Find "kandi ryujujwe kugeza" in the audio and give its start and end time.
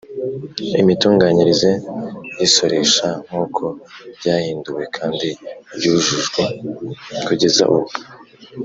4.97-7.63